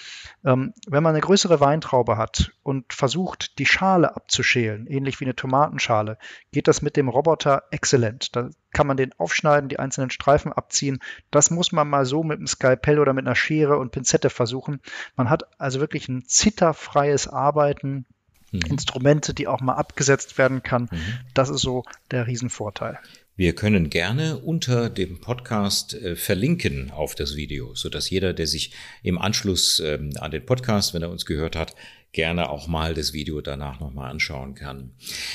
Ähm, 0.46 0.74
wenn 0.88 1.02
man 1.02 1.12
eine 1.12 1.22
größere 1.22 1.60
Weintraube 1.60 2.18
hat 2.18 2.52
und 2.62 2.94
versucht, 2.94 3.58
die 3.58 3.66
Schale 3.66 4.16
abzuschälen, 4.16 4.86
ähnlich 4.88 5.20
wie 5.20 5.26
eine 5.26 5.36
Tomatenschale, 5.36 6.18
geht 6.52 6.68
das 6.68 6.82
mit 6.82 6.98
dem 6.98 7.10
Roboter 7.10 7.64
exzellent. 7.72 8.36
Da 8.36 8.50
kann 8.72 8.88
man 8.88 8.98
den 8.98 9.14
aufschneiden, 9.18 9.70
die 9.70 9.80
einzelnen 9.80 10.10
Streifen 10.10 10.52
abziehen. 10.52 11.00
Das 11.32 11.52
muss 11.52 11.72
man 11.72 11.90
mal 11.90 12.06
so 12.06 12.24
mit 12.24 12.38
einem 12.38 12.48
Skalpell 12.48 13.00
oder 13.00 13.14
mit 13.14 13.26
einer 13.26 13.36
Schere 13.36 13.78
und 13.78 13.92
Pinzette 13.92 14.30
versuchen. 14.30 14.82
Man 15.16 15.30
hat 15.30 15.44
also 15.60 15.80
wirklich 15.80 16.10
ein 16.10 16.26
zitterfreies 16.26 17.28
Arbeiten 17.28 18.06
mhm. 18.54 18.72
Instrumente, 18.72 19.34
die 19.34 19.48
auch 19.48 19.60
mal 19.60 19.76
abgesetzt 19.76 20.38
werden 20.38 20.64
kann. 20.64 20.84
Mhm. 20.92 20.98
Das 21.34 21.50
ist 21.50 21.62
so 21.62 21.84
der 22.12 22.28
Riesenvorteil. 22.28 23.00
Wir 23.36 23.56
können 23.56 23.90
gerne 23.90 24.38
unter 24.38 24.92
dem 24.92 25.20
Podcast 25.20 25.96
äh, 25.96 26.16
verlinken 26.16 26.92
auf 26.92 27.16
das 27.16 27.36
Video, 27.36 27.74
so 27.74 27.90
dass 27.90 28.12
jeder, 28.12 28.32
der 28.32 28.46
sich 28.46 28.74
im 29.02 29.18
Anschluss 29.18 29.80
ähm, 29.80 30.12
an 30.20 30.30
den 30.30 30.46
Podcast, 30.46 30.94
wenn 30.94 31.02
er 31.02 31.10
uns 31.10 31.26
gehört 31.26 31.56
hat, 31.56 31.76
gerne 32.14 32.50
auch 32.50 32.68
mal 32.68 32.94
das 32.94 33.12
Video 33.12 33.42
danach 33.42 33.80
nochmal 33.80 34.10
anschauen 34.10 34.56
kann. 34.56 34.92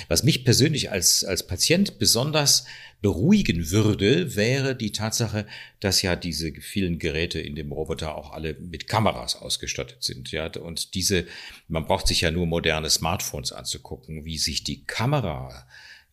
Was 0.09 0.23
mich 0.23 0.45
persönlich 0.45 0.91
als, 0.91 1.25
als 1.25 1.47
Patient 1.47 1.99
besonders 1.99 2.65
beruhigen 3.03 3.71
würde, 3.71 4.37
wäre 4.37 4.75
die 4.75 4.93
Tatsache, 4.93 5.47
dass 5.81 6.03
ja 6.03 6.17
diese 6.17 6.53
vielen 6.53 6.99
Geräte 6.99 7.41
in 7.41 7.57
dem 7.57 7.73
Roboter 7.73 8.17
auch 8.17 8.33
alle 8.33 8.55
mit 8.55 8.89
Kameras 8.89 9.37
ausgestattet 9.37 10.03
sind. 10.03 10.31
Ja, 10.31 10.51
und 10.57 10.95
diese, 10.95 11.27
man 11.67 11.85
braucht 11.85 12.07
sich 12.07 12.23
ja 12.23 12.31
nur 12.31 12.47
moderne 12.47 12.91
Smartphones 12.91 13.53
anzugucken, 13.53 14.25
wie 14.25 14.39
sich 14.39 14.65
die 14.65 14.85
Kamera 14.85 15.67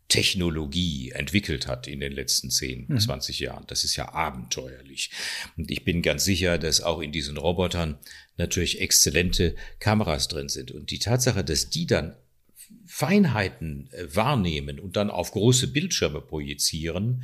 Technologie 0.07 1.11
entwickelt 1.11 1.67
hat 1.67 1.87
in 1.87 1.99
den 1.99 2.11
letzten 2.11 2.51
10, 2.51 2.85
mhm. 2.87 2.99
20 2.99 3.39
Jahren. 3.39 3.65
Das 3.67 3.83
ist 3.83 3.95
ja 3.95 4.13
abenteuerlich. 4.13 5.11
Und 5.57 5.71
ich 5.71 5.83
bin 5.83 6.01
ganz 6.01 6.23
sicher, 6.23 6.57
dass 6.57 6.81
auch 6.81 7.01
in 7.01 7.11
diesen 7.11 7.37
Robotern 7.37 7.97
natürlich 8.37 8.81
exzellente 8.81 9.55
Kameras 9.79 10.27
drin 10.27 10.49
sind. 10.49 10.71
Und 10.71 10.91
die 10.91 10.99
Tatsache, 10.99 11.43
dass 11.43 11.69
die 11.69 11.87
dann 11.87 12.15
Feinheiten 12.85 13.89
äh, 13.91 14.15
wahrnehmen 14.15 14.79
und 14.79 14.95
dann 14.95 15.09
auf 15.09 15.31
große 15.31 15.67
Bildschirme 15.67 16.21
projizieren, 16.21 17.23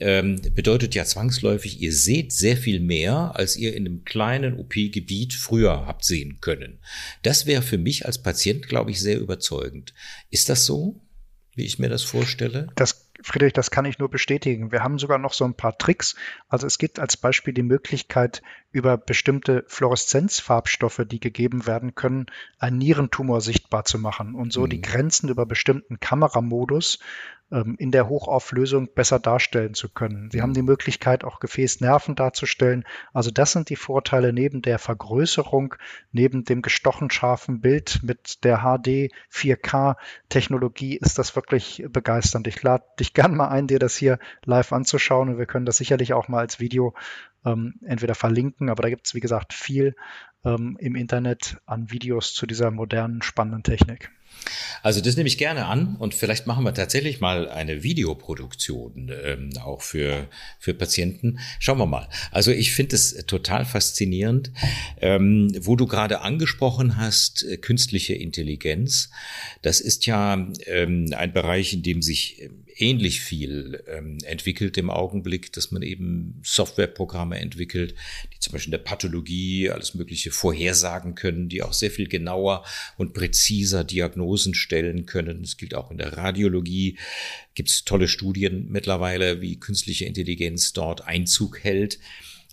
ähm, 0.00 0.40
bedeutet 0.54 0.94
ja 0.94 1.04
zwangsläufig, 1.04 1.80
ihr 1.80 1.92
seht 1.92 2.32
sehr 2.32 2.56
viel 2.56 2.80
mehr, 2.80 3.32
als 3.34 3.56
ihr 3.56 3.74
in 3.74 3.86
einem 3.86 4.04
kleinen 4.04 4.58
OP-Gebiet 4.58 5.34
früher 5.34 5.86
habt 5.86 6.04
sehen 6.04 6.38
können. 6.40 6.78
Das 7.22 7.46
wäre 7.46 7.62
für 7.62 7.78
mich 7.78 8.06
als 8.06 8.22
Patient, 8.22 8.68
glaube 8.68 8.90
ich, 8.90 9.00
sehr 9.00 9.20
überzeugend. 9.20 9.92
Ist 10.30 10.48
das 10.48 10.64
so? 10.64 11.00
Wie 11.54 11.64
ich 11.64 11.78
mir 11.78 11.88
das 11.88 12.02
vorstelle? 12.02 12.68
Das, 12.76 13.10
Friedrich, 13.22 13.52
das 13.52 13.70
kann 13.70 13.84
ich 13.84 13.98
nur 13.98 14.10
bestätigen. 14.10 14.72
Wir 14.72 14.82
haben 14.82 14.98
sogar 14.98 15.18
noch 15.18 15.34
so 15.34 15.44
ein 15.44 15.54
paar 15.54 15.76
Tricks. 15.76 16.16
Also 16.48 16.66
es 16.66 16.78
gibt 16.78 16.98
als 16.98 17.16
Beispiel 17.16 17.52
die 17.52 17.62
Möglichkeit, 17.62 18.42
über 18.70 18.96
bestimmte 18.96 19.64
Fluoreszenzfarbstoffe, 19.68 21.02
die 21.06 21.20
gegeben 21.20 21.66
werden 21.66 21.94
können, 21.94 22.26
einen 22.58 22.78
Nierentumor 22.78 23.40
sichtbar 23.42 23.84
zu 23.84 23.98
machen 23.98 24.34
und 24.34 24.52
so 24.52 24.62
mhm. 24.62 24.70
die 24.70 24.80
Grenzen 24.80 25.28
über 25.28 25.44
bestimmten 25.44 26.00
Kameramodus 26.00 26.98
in 27.52 27.90
der 27.90 28.08
Hochauflösung 28.08 28.88
besser 28.94 29.18
darstellen 29.18 29.74
zu 29.74 29.90
können. 29.90 30.30
Sie 30.30 30.40
haben 30.40 30.54
die 30.54 30.62
Möglichkeit, 30.62 31.22
auch 31.22 31.38
Gefäßnerven 31.38 32.14
darzustellen. 32.14 32.84
Also 33.12 33.30
das 33.30 33.52
sind 33.52 33.68
die 33.68 33.76
Vorteile 33.76 34.32
neben 34.32 34.62
der 34.62 34.78
Vergrößerung, 34.78 35.74
neben 36.12 36.44
dem 36.44 36.62
gestochen 36.62 37.10
scharfen 37.10 37.60
Bild 37.60 38.00
mit 38.02 38.42
der 38.44 38.60
HD 38.60 39.12
4K 39.30 39.96
Technologie 40.28 40.96
ist 40.96 41.18
das 41.18 41.36
wirklich 41.36 41.84
begeisternd. 41.90 42.46
Ich 42.46 42.62
lade 42.62 42.84
dich 42.98 43.12
gern 43.14 43.36
mal 43.36 43.48
ein, 43.48 43.66
dir 43.66 43.78
das 43.78 43.96
hier 43.96 44.18
live 44.44 44.72
anzuschauen 44.72 45.28
und 45.28 45.38
wir 45.38 45.46
können 45.46 45.66
das 45.66 45.76
sicherlich 45.76 46.14
auch 46.14 46.28
mal 46.28 46.40
als 46.40 46.58
Video 46.58 46.94
ähm, 47.44 47.74
entweder 47.84 48.14
verlinken, 48.14 48.70
aber 48.70 48.82
da 48.82 48.88
gibt 48.88 49.06
es, 49.06 49.14
wie 49.14 49.20
gesagt, 49.20 49.52
viel 49.52 49.94
ähm, 50.44 50.76
im 50.80 50.96
Internet 50.96 51.58
an 51.66 51.90
Videos 51.90 52.34
zu 52.34 52.46
dieser 52.46 52.70
modernen, 52.70 53.22
spannenden 53.22 53.62
Technik. 53.62 54.10
Also 54.82 55.00
das 55.00 55.16
nehme 55.16 55.28
ich 55.28 55.38
gerne 55.38 55.66
an 55.66 55.96
und 55.96 56.14
vielleicht 56.14 56.46
machen 56.46 56.64
wir 56.64 56.74
tatsächlich 56.74 57.20
mal 57.20 57.48
eine 57.48 57.82
Videoproduktion 57.82 59.12
ähm, 59.24 59.50
auch 59.62 59.80
für, 59.82 60.28
für 60.58 60.74
Patienten. 60.74 61.38
Schauen 61.60 61.78
wir 61.78 61.86
mal. 61.86 62.08
Also 62.32 62.50
ich 62.50 62.72
finde 62.72 62.96
es 62.96 63.14
total 63.26 63.64
faszinierend, 63.64 64.50
ähm, 65.00 65.52
wo 65.60 65.76
du 65.76 65.86
gerade 65.86 66.20
angesprochen 66.20 66.96
hast, 66.96 67.44
äh, 67.44 67.56
künstliche 67.58 68.14
Intelligenz. 68.14 69.10
Das 69.62 69.80
ist 69.80 70.06
ja 70.06 70.34
ähm, 70.66 71.14
ein 71.16 71.32
Bereich, 71.32 71.72
in 71.72 71.82
dem 71.82 72.02
sich 72.02 72.42
ähm, 72.42 72.61
ähnlich 72.76 73.20
viel 73.20 73.82
ähm, 73.86 74.18
entwickelt 74.24 74.76
im 74.78 74.90
Augenblick, 74.90 75.52
dass 75.52 75.70
man 75.70 75.82
eben 75.82 76.40
Softwareprogramme 76.42 77.38
entwickelt, 77.38 77.94
die 78.34 78.38
zum 78.38 78.52
Beispiel 78.52 78.68
in 78.72 78.78
der 78.78 78.84
Pathologie 78.84 79.70
alles 79.70 79.94
Mögliche 79.94 80.30
vorhersagen 80.30 81.14
können, 81.14 81.48
die 81.48 81.62
auch 81.62 81.72
sehr 81.72 81.90
viel 81.90 82.08
genauer 82.08 82.64
und 82.96 83.14
präziser 83.14 83.84
Diagnosen 83.84 84.54
stellen 84.54 85.06
können. 85.06 85.42
Das 85.42 85.56
gilt 85.56 85.74
auch 85.74 85.90
in 85.90 85.98
der 85.98 86.16
Radiologie. 86.16 86.98
Gibt 87.54 87.68
es 87.68 87.84
tolle 87.84 88.08
Studien 88.08 88.68
mittlerweile, 88.70 89.40
wie 89.40 89.58
künstliche 89.58 90.04
Intelligenz 90.04 90.72
dort 90.72 91.06
Einzug 91.06 91.62
hält. 91.62 91.98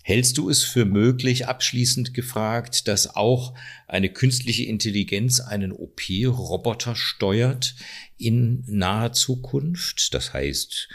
Hältst 0.02 0.38
du 0.38 0.48
es 0.48 0.64
für 0.64 0.84
möglich, 0.84 1.46
abschließend 1.46 2.14
gefragt, 2.14 2.88
dass 2.88 3.14
auch 3.14 3.54
eine 3.86 4.08
künstliche 4.08 4.64
Intelligenz 4.64 5.40
einen 5.40 5.72
OP-Roboter 5.72 6.96
steuert 6.96 7.74
in 8.16 8.64
naher 8.66 9.12
Zukunft? 9.12 10.14
Das 10.14 10.32
heißt, 10.32 10.88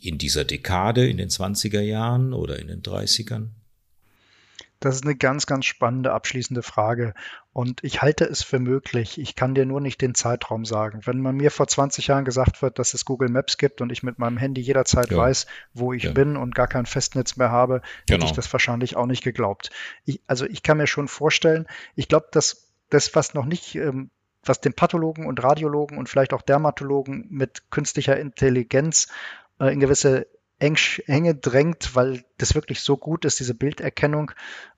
in 0.00 0.18
dieser 0.18 0.44
Dekade, 0.44 1.08
in 1.08 1.16
den 1.16 1.28
20er 1.28 1.80
Jahren 1.80 2.32
oder 2.32 2.58
in 2.58 2.68
den 2.68 2.82
30ern? 2.82 3.48
Das 4.82 4.96
ist 4.96 5.04
eine 5.04 5.14
ganz, 5.14 5.46
ganz 5.46 5.64
spannende 5.64 6.12
abschließende 6.12 6.62
Frage. 6.62 7.14
Und 7.52 7.84
ich 7.84 8.02
halte 8.02 8.24
es 8.24 8.42
für 8.42 8.58
möglich. 8.58 9.18
Ich 9.20 9.36
kann 9.36 9.54
dir 9.54 9.64
nur 9.64 9.80
nicht 9.80 10.00
den 10.00 10.14
Zeitraum 10.14 10.64
sagen. 10.64 11.00
Wenn 11.04 11.20
man 11.20 11.36
mir 11.36 11.52
vor 11.52 11.68
20 11.68 12.08
Jahren 12.08 12.24
gesagt 12.24 12.62
wird, 12.62 12.78
dass 12.80 12.92
es 12.92 13.04
Google 13.04 13.28
Maps 13.28 13.58
gibt 13.58 13.80
und 13.80 13.92
ich 13.92 14.02
mit 14.02 14.18
meinem 14.18 14.38
Handy 14.38 14.60
jederzeit 14.60 15.10
ja. 15.10 15.16
weiß, 15.16 15.46
wo 15.72 15.92
ich 15.92 16.04
ja. 16.04 16.10
bin 16.12 16.36
und 16.36 16.54
gar 16.54 16.66
kein 16.66 16.86
Festnetz 16.86 17.36
mehr 17.36 17.52
habe, 17.52 17.80
genau. 18.06 18.16
hätte 18.16 18.26
ich 18.26 18.32
das 18.32 18.52
wahrscheinlich 18.52 18.96
auch 18.96 19.06
nicht 19.06 19.22
geglaubt. 19.22 19.70
Ich, 20.04 20.20
also 20.26 20.46
ich 20.46 20.64
kann 20.64 20.78
mir 20.78 20.88
schon 20.88 21.06
vorstellen, 21.06 21.66
ich 21.94 22.08
glaube, 22.08 22.26
dass 22.32 22.68
das, 22.90 23.14
was 23.14 23.34
noch 23.34 23.44
nicht 23.46 23.76
ähm, 23.76 24.10
was 24.44 24.60
den 24.60 24.72
Pathologen 24.72 25.26
und 25.26 25.42
Radiologen 25.42 25.96
und 25.96 26.08
vielleicht 26.08 26.32
auch 26.32 26.42
Dermatologen 26.42 27.26
mit 27.30 27.70
künstlicher 27.70 28.18
Intelligenz 28.18 29.06
äh, 29.60 29.72
in 29.72 29.78
gewisse 29.78 30.26
Enge 30.62 31.34
drängt, 31.34 31.94
weil 31.94 32.24
das 32.38 32.54
wirklich 32.54 32.80
so 32.80 32.96
gut 32.96 33.24
ist, 33.24 33.40
diese 33.40 33.54
Bilderkennung, 33.54 34.30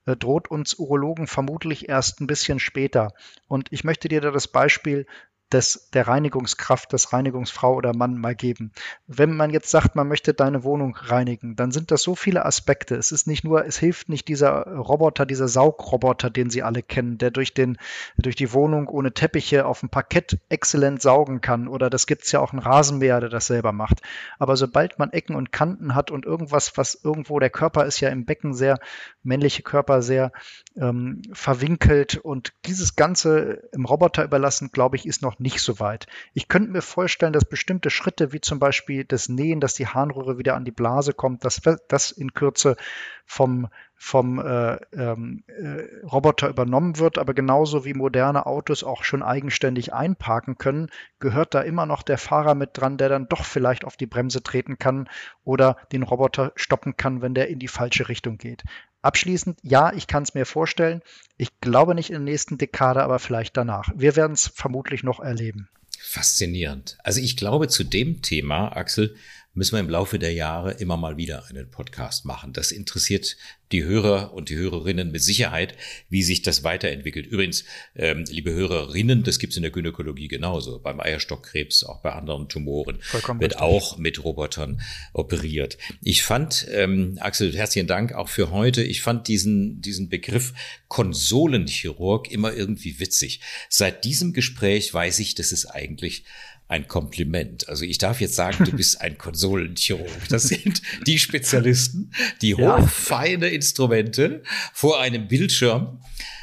äh, 0.07 0.17
droht 0.17 0.50
uns 0.50 0.75
Urologen 0.75 1.26
vermutlich 1.26 1.88
erst 1.88 2.21
ein 2.21 2.26
bisschen 2.26 2.59
später. 2.59 3.12
Und 3.49 3.69
ich 3.71 3.85
möchte 3.85 4.09
dir 4.09 4.21
da 4.21 4.31
das 4.31 4.49
Beispiel 4.49 5.07
des, 5.55 5.89
der 5.93 6.09
Reinigungskraft, 6.09 6.93
des 6.93 7.13
Reinigungsfrau 7.13 7.75
oder 7.75 7.95
Mann 7.95 8.19
mal 8.19 8.35
geben. 8.35 8.73
Wenn 9.07 9.37
man 9.37 9.51
jetzt 9.51 9.71
sagt, 9.71 9.95
man 9.95 10.09
möchte 10.09 10.35
deine 10.35 10.65
Wohnung 10.65 10.97
reinigen, 10.97 11.55
dann 11.55 11.71
sind 11.71 11.93
das 11.93 12.03
so 12.03 12.17
viele 12.17 12.45
Aspekte. 12.45 12.97
Es 12.97 13.13
ist 13.13 13.27
nicht 13.29 13.45
nur, 13.45 13.65
es 13.65 13.79
hilft 13.79 14.09
nicht 14.09 14.27
dieser 14.27 14.67
Roboter, 14.67 15.27
dieser 15.27 15.47
Saugroboter, 15.47 16.29
den 16.29 16.51
Sie 16.51 16.63
alle 16.63 16.83
kennen, 16.83 17.19
der 17.19 17.31
durch, 17.31 17.55
den, 17.55 17.79
durch 18.19 18.35
die 18.35 18.53
Wohnung 18.53 18.89
ohne 18.89 19.13
Teppiche 19.13 19.65
auf 19.65 19.81
dem 19.81 19.91
Parkett 19.91 20.39
exzellent 20.49 21.01
saugen 21.01 21.41
kann. 21.41 21.69
Oder 21.69 21.89
das 21.89 22.07
gibt 22.07 22.25
es 22.25 22.33
ja 22.33 22.41
auch 22.41 22.53
einen 22.53 22.63
Rasenmäher, 22.63 23.21
der 23.21 23.31
das 23.31 23.47
selber 23.47 23.73
macht. 23.73 24.01
Aber 24.41 24.57
sobald 24.57 24.99
man 24.99 25.13
Ecken 25.13 25.37
und 25.37 25.53
Kanten 25.53 25.95
hat 25.95 26.11
und 26.11 26.27
irgendwas, 26.27 26.77
was 26.77 26.99
irgendwo, 27.03 27.39
der 27.39 27.51
Körper 27.51 27.87
ist 27.87 28.01
ja 28.01 28.09
im 28.09 28.25
Becken 28.25 28.55
sehr, 28.55 28.81
männliche 29.23 29.63
Körper 29.63 30.03
sehr 30.03 30.33
ähm, 30.77 31.23
verwinkelt 31.33 32.17
und 32.17 32.53
dieses 32.67 32.97
Ganze 32.97 33.69
im 33.73 33.85
Roboter 33.85 34.25
überlassen, 34.25 34.71
glaube 34.73 34.97
ich, 34.97 35.07
ist 35.07 35.23
noch 35.23 35.39
nicht 35.45 35.61
so 35.61 35.79
weit. 35.79 36.07
Ich 36.33 36.49
könnte 36.49 36.73
mir 36.73 36.81
vorstellen, 36.81 37.35
dass 37.35 37.45
bestimmte 37.45 37.91
Schritte, 37.91 38.33
wie 38.33 38.41
zum 38.41 38.59
Beispiel 38.59 39.05
das 39.05 39.29
Nähen, 39.29 39.61
dass 39.61 39.75
die 39.75 39.87
Harnröhre 39.87 40.39
wieder 40.39 40.57
an 40.57 40.65
die 40.65 40.73
Blase 40.73 41.13
kommt, 41.13 41.45
dass 41.45 41.61
das 41.87 42.11
in 42.11 42.33
Kürze 42.33 42.77
vom, 43.27 43.69
vom 43.95 44.39
äh, 44.39 44.77
ähm, 44.93 45.45
äh, 45.47 46.07
Roboter 46.07 46.49
übernommen 46.49 46.99
wird. 46.99 47.19
Aber 47.19 47.35
genauso 47.35 47.85
wie 47.85 47.93
moderne 47.93 48.47
Autos 48.47 48.83
auch 48.83 49.05
schon 49.05 49.23
eigenständig 49.23 49.93
einparken 49.93 50.57
können, 50.57 50.89
gehört 51.21 51.55
da 51.55 51.61
immer 51.61 51.85
noch 51.85 52.03
der 52.03 52.19
Fahrer 52.19 52.55
mit 52.55 52.71
dran, 52.73 52.97
der 52.97 53.11
dann 53.11 53.29
doch 53.29 53.45
vielleicht 53.45 53.85
auf 53.85 53.99
die 53.99 54.07
Bremse 54.07 54.43
treten 54.43 54.79
kann 54.79 55.11
oder 55.45 55.77
den 55.93 56.03
Roboter 56.03 56.53
stoppen 56.57 56.97
kann, 56.97 57.21
wenn 57.21 57.35
der 57.35 57.49
in 57.49 57.59
die 57.59 57.69
falsche 57.69 58.09
Richtung 58.09 58.39
geht. 58.39 58.65
Abschließend, 59.05 59.59
ja, 59.63 59.93
ich 59.93 60.07
kann 60.07 60.23
es 60.23 60.33
mir 60.33 60.47
vorstellen. 60.47 61.03
Ich 61.37 61.61
glaube 61.61 61.95
nicht 61.95 62.09
in 62.09 62.15
der 62.15 62.23
nächsten 62.23 62.57
Dekade, 62.57 63.03
aber 63.03 63.19
vielleicht 63.19 63.55
danach. 63.55 63.91
Wir 63.95 64.17
werden 64.17 64.33
es 64.33 64.49
vermutlich 64.49 65.03
noch 65.03 65.21
erleben. 65.21 65.69
Faszinierend. 66.01 66.97
Also 67.05 67.21
ich 67.21 67.37
glaube, 67.37 67.69
zu 67.69 67.85
dem 67.85 68.23
Thema, 68.23 68.75
Axel, 68.75 69.15
müssen 69.55 69.73
wir 69.77 69.81
im 69.81 69.89
Laufe 69.89 70.19
der 70.19 70.33
Jahre 70.33 70.73
immer 70.73 70.97
mal 70.97 71.17
wieder 71.17 71.47
einen 71.49 71.71
Podcast 71.71 72.25
machen. 72.25 72.53
Das 72.53 72.73
interessiert 72.73 73.37
die 73.73 73.85
Hörer 73.85 74.35
und 74.35 74.51
die 74.51 74.57
Hörerinnen 74.57 75.11
mit 75.11 75.23
Sicherheit, 75.23 75.75
wie 76.09 76.23
sich 76.23 76.43
das 76.43 76.65
weiterentwickelt. 76.65 77.27
Übrigens, 77.27 77.65
ähm, 77.97 78.25
liebe 78.29 78.53
Hörerinnen, 78.53 79.23
das 79.23 79.39
gibt's 79.39 79.57
in 79.57 79.63
der 79.63 79.71
Gynäkologie 79.71 80.29
genauso. 80.29 80.79
Beim 80.81 81.01
Eierstockkrebs, 81.01 81.85
auch 81.85 82.01
bei 82.03 82.13
anderen 82.13 82.49
Tumoren 82.49 82.99
Vollkommen 83.01 83.41
wird 83.41 83.55
richtig. 83.55 83.67
auch 83.67 83.97
mit 83.97 84.23
Robotern 84.23 84.81
operiert. 85.13 85.79
Ich 86.03 86.23
fand, 86.23 86.67
ähm, 86.71 87.19
Axel, 87.21 87.55
herzlichen 87.57 87.89
Dank 87.89 88.13
auch 88.13 88.29
für 88.29 88.51
heute. 88.51 88.83
Ich 88.83 89.03
fand 89.03 89.29
diesen, 89.29 89.81
diesen 89.81 90.09
Begriff 90.09 90.53
Konsolenchirurg 90.89 92.31
immer 92.31 92.53
irgendwie 92.53 93.01
witzig. 93.01 93.41
Seit 93.69 94.05
diesem 94.05 94.33
Gespräch 94.33 94.93
weiß 94.93 95.19
ich, 95.21 95.35
dass 95.35 95.53
es 95.53 95.67
eigentlich 95.67 96.25
ein 96.68 96.88
Kompliment. 96.88 97.68
Also 97.68 97.85
ich 97.85 97.99
darf 97.99 98.21
jetzt 98.21 98.37
sagen, 98.37 98.64
du 98.64 98.73
bist 98.73 99.00
ein 99.00 99.18
Konsolenchirurg. 99.18 100.28
Das 100.28 100.44
sind 100.44 100.83
die 101.06 101.18
Spezialisten, 101.18 102.12
die 102.42 102.54
hochfeine 102.54 103.49
Instrumente 103.49 104.42
vor 104.73 105.00
einem 105.00 105.28
Bildschirm 105.28 106.00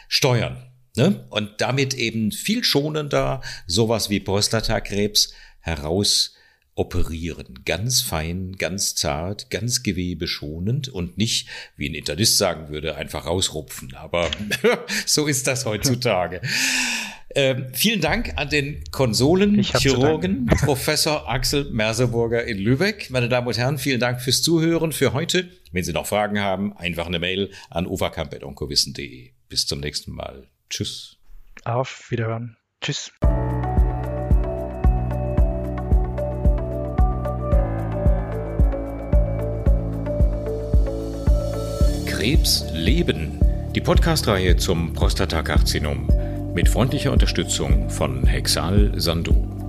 steuern. 0.08 0.72
Ne? 0.96 1.26
Und 1.30 1.60
damit 1.60 1.94
eben 1.94 2.32
viel 2.32 2.64
schonender 2.64 3.42
sowas 3.66 4.10
wie 4.10 4.20
Prostatakrebs 4.20 5.34
heraus 5.60 6.36
operieren. 6.76 7.62
Ganz 7.66 8.02
fein, 8.02 8.54
ganz 8.58 8.96
zart, 8.96 9.50
ganz 9.50 9.84
gewebeschonend 9.84 10.90
und 10.90 11.18
nicht, 11.18 11.48
wie 11.76 11.90
ein 11.90 11.96
Internist 11.96 12.38
sagen 12.38 12.70
würde, 12.70 12.96
einfach 12.96 13.26
rausrupfen. 13.26 13.94
Aber 13.96 14.30
so 15.06 15.28
ist 15.28 15.48
das 15.48 15.66
heutzutage. 15.66 16.42
Ähm, 17.36 17.68
vielen 17.74 18.02
Dank 18.02 18.34
an 18.36 18.50
den 18.50 18.84
Konsolenchirurgen, 18.92 20.46
Professor 20.66 21.30
Axel 21.30 21.70
Merseburger 21.72 22.44
in 22.44 22.58
Lübeck. 22.58 23.10
Meine 23.10 23.30
Damen 23.30 23.48
und 23.48 23.58
Herren, 23.58 23.78
vielen 23.78 24.00
Dank 24.00 24.22
fürs 24.22 24.42
Zuhören 24.42 24.92
für 24.92 25.14
heute. 25.14 25.50
Wenn 25.72 25.84
Sie 25.84 25.94
noch 25.94 26.08
Fragen 26.08 26.40
haben, 26.40 26.76
einfach 26.76 27.08
eine 27.08 27.20
Mail 27.20 27.52
an 27.70 27.88
overkamp.onkowissen.de. 27.88 29.32
Bis 29.48 29.66
zum 29.66 29.80
nächsten 29.80 30.12
Mal. 30.12 30.48
Tschüss. 30.70 31.18
Auf 31.64 32.12
Wiederhören. 32.12 32.58
Tschüss. 32.82 33.12
Krebs 42.08 42.66
leben. 42.74 43.40
Die 43.74 43.82
Podcast-Reihe 43.82 44.58
zum 44.58 44.94
Prostatakarzinom 44.94 46.10
mit 46.54 46.68
freundlicher 46.68 47.12
Unterstützung 47.12 47.90
von 47.90 48.26
Hexal 48.26 48.92
Sandu. 48.96 49.61